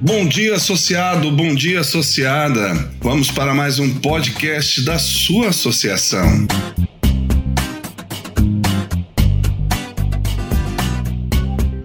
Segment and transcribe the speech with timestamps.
[0.00, 2.72] Bom dia, associado, bom dia, associada.
[3.00, 6.46] Vamos para mais um podcast da sua associação.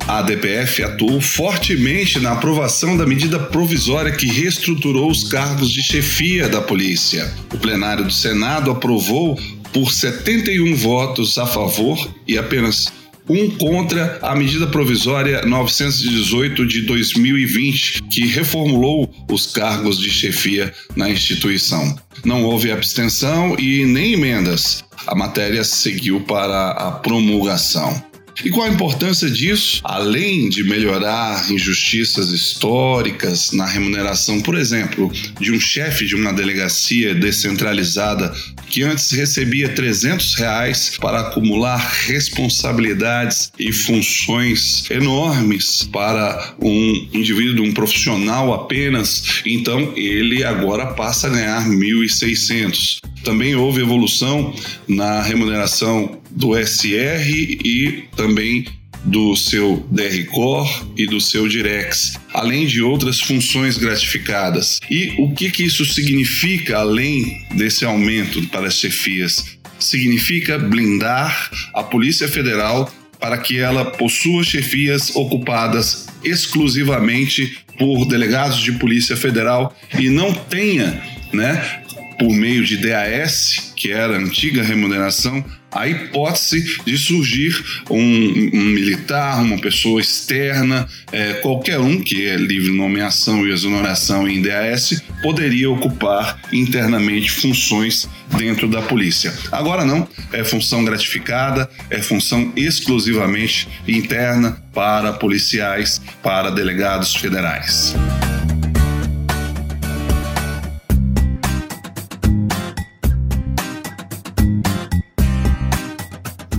[0.07, 6.48] A ADPF atuou fortemente na aprovação da medida provisória que reestruturou os cargos de chefia
[6.48, 7.34] da polícia.
[7.52, 9.39] O plenário do Senado aprovou
[9.73, 12.93] por 71 votos a favor e apenas
[13.30, 21.09] um contra a medida provisória 918 de 2020, que reformulou os cargos de chefia na
[21.09, 21.96] instituição.
[22.26, 24.84] Não houve abstenção e nem emendas.
[25.08, 28.12] A matéria seguiu para a promulgação.
[28.43, 29.81] E qual a importância disso?
[29.83, 37.13] Além de melhorar injustiças históricas na remuneração, por exemplo, de um chefe de uma delegacia
[37.13, 38.33] descentralizada
[38.69, 47.73] que antes recebia 300 reais para acumular responsabilidades e funções enormes para um indivíduo, um
[47.73, 52.99] profissional apenas, então ele agora passa a ganhar 1.600.
[53.23, 54.53] Também houve evolução
[54.87, 58.65] na remuneração do SR e também
[59.05, 64.79] do seu DR Core e do seu Direx, além de outras funções gratificadas.
[64.90, 69.57] E o que, que isso significa além desse aumento para as chefias?
[69.79, 78.73] Significa blindar a Polícia Federal para que ela possua chefias ocupadas exclusivamente por delegados de
[78.73, 81.01] Polícia Federal e não tenha,
[81.31, 81.82] né,
[82.24, 87.53] por meio de DAS, que era a antiga remuneração, a hipótese de surgir
[87.90, 94.25] um, um militar, uma pessoa externa, é, qualquer um que é livre nomeação e exoneração
[94.25, 98.07] em DAS, poderia ocupar internamente funções
[98.38, 99.34] dentro da polícia.
[99.52, 107.94] Agora não, é função gratificada, é função exclusivamente interna para policiais, para delegados federais.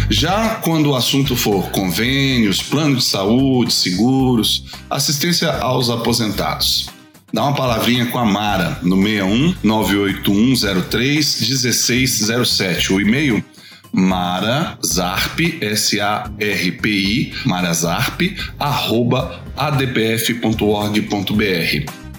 [0.10, 6.88] Já quando o assunto for convênios, plano de saúde, seguros, assistência aos aposentados.
[7.34, 12.94] Dá uma palavrinha com a Mara no 61 98103 1607.
[12.94, 13.44] O e-mail
[13.92, 18.22] marazarp, S-A-R-P-I, marazarp,
[18.60, 20.58] arroba adpf.org.br.